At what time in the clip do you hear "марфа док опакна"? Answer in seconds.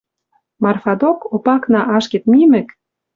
0.63-1.81